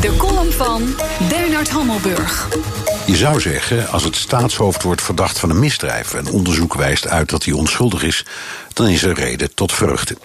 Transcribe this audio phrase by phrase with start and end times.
[0.00, 0.94] De column van
[1.28, 2.48] Bernard Hammelburg.
[3.06, 6.14] Je zou zeggen, als het staatshoofd wordt verdacht van een misdrijf...
[6.14, 8.24] en onderzoek wijst uit dat hij onschuldig is...
[8.72, 10.16] dan is er reden tot vreugde.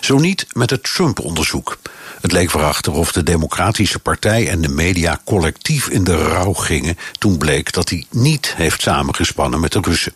[0.00, 1.78] Zo niet met het Trump-onderzoek.
[2.20, 6.98] Het leek erachter of de Democratische Partij en de media collectief in de rouw gingen...
[7.18, 10.12] toen bleek dat hij niet heeft samengespannen met de Russen.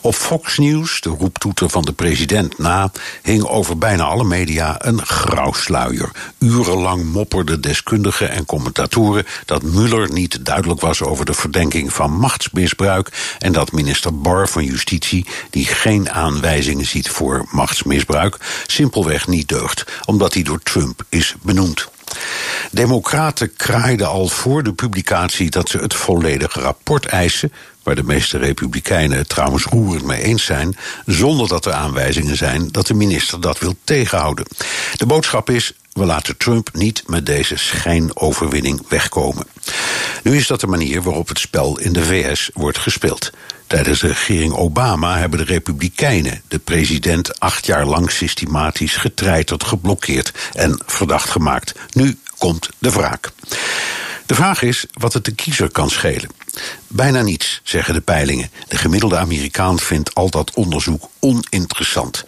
[0.00, 2.90] Op Fox News, de roeptoeter van de president na...
[3.22, 6.10] hing over bijna alle media een grauwsluier.
[6.38, 9.26] Urenlang mopperden deskundigen en commentatoren...
[9.44, 13.36] dat Mueller niet duidelijk was over de verdenking van machtsmisbruik...
[13.38, 18.36] en dat minister Barr van Justitie, die geen aanwijzingen ziet voor machtsmisbruik...
[18.66, 21.88] simpelweg niet deugt, omdat hij door Trump is benoemd.
[22.76, 28.38] Democraten kraaiden al voor de publicatie dat ze het volledige rapport eisen, waar de meeste
[28.38, 33.40] republikeinen het trouwens roerend mee eens zijn, zonder dat er aanwijzingen zijn dat de minister
[33.40, 34.46] dat wil tegenhouden.
[34.96, 39.46] De boodschap is: we laten Trump niet met deze schijnoverwinning wegkomen.
[40.22, 43.30] Nu is dat de manier waarop het spel in de VS wordt gespeeld.
[43.66, 50.32] Tijdens de regering Obama hebben de Republikeinen de president acht jaar lang systematisch getreiterd, geblokkeerd
[50.52, 51.74] en verdacht gemaakt.
[51.92, 53.30] Nu komt de wraak.
[54.26, 56.30] De vraag is wat het de kiezer kan schelen.
[56.86, 58.50] Bijna niets, zeggen de peilingen.
[58.68, 62.24] De gemiddelde Amerikaan vindt al dat onderzoek oninteressant.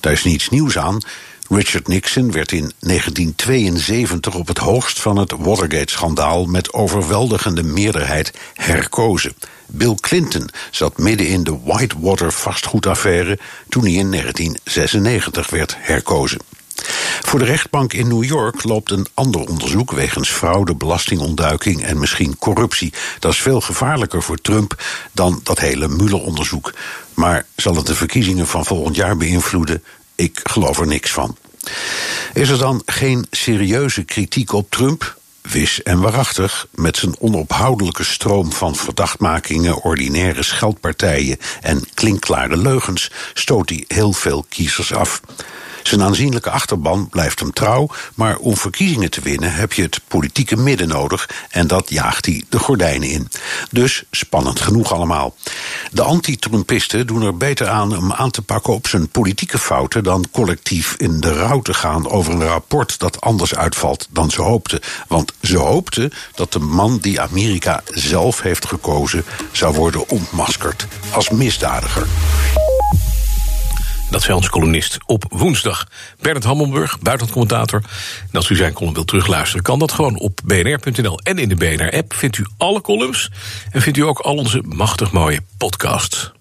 [0.00, 1.00] Daar is niets nieuws aan.
[1.48, 9.34] Richard Nixon werd in 1972 op het hoogst van het Watergate-schandaal met overweldigende meerderheid herkozen.
[9.66, 16.40] Bill Clinton zat midden in de Whitewater vastgoedaffaire toen hij in 1996 werd herkozen.
[17.20, 22.38] Voor de rechtbank in New York loopt een ander onderzoek wegens fraude, belastingontduiking en misschien
[22.38, 22.92] corruptie.
[23.18, 24.82] Dat is veel gevaarlijker voor Trump
[25.12, 26.74] dan dat hele Mueller-onderzoek.
[27.14, 29.84] Maar zal het de verkiezingen van volgend jaar beïnvloeden?
[30.14, 31.36] Ik geloof er niks van.
[32.34, 35.16] Is er dan geen serieuze kritiek op Trump?
[35.42, 43.68] Wis en waarachtig, met zijn onophoudelijke stroom van verdachtmakingen, ordinaire scheldpartijen en klinkklare leugens, stoot
[43.68, 45.20] hij heel veel kiezers af.
[45.86, 50.56] Zijn aanzienlijke achterban blijft hem trouw, maar om verkiezingen te winnen heb je het politieke
[50.56, 53.28] midden nodig en dat jaagt hij de gordijnen in.
[53.70, 55.34] Dus spannend genoeg allemaal.
[55.90, 60.24] De anti-Trumpisten doen er beter aan om aan te pakken op zijn politieke fouten dan
[60.32, 64.80] collectief in de rouw te gaan over een rapport dat anders uitvalt dan ze hoopten.
[65.08, 71.30] Want ze hoopten dat de man die Amerika zelf heeft gekozen zou worden ontmaskerd als
[71.30, 72.06] misdadiger.
[74.10, 75.86] Dat zei onze columnist op woensdag.
[76.20, 77.82] Bernard Hammelburg, buitenlandcommentator.
[78.30, 81.20] En als u zijn column wilt terugluisteren, kan dat gewoon op bnr.nl.
[81.22, 83.30] En in de BNR-app vindt u alle columns.
[83.70, 86.32] En vindt u ook al onze machtig mooie podcasts.